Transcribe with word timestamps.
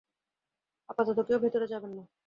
আপাতত 0.89 1.17
কেউ 1.27 1.37
ভেতরে 1.39 1.65
যাবেন 1.67 1.91
না। 1.97 2.03